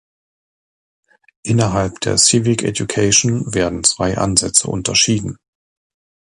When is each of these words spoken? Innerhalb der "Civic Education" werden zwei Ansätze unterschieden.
Innerhalb 1.43 1.99
der 2.01 2.17
"Civic 2.17 2.63
Education" 2.63 3.53
werden 3.53 3.83
zwei 3.83 4.17
Ansätze 4.17 4.67
unterschieden. 4.67 5.37